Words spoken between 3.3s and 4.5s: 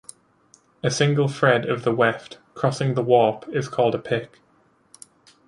is called a "pick".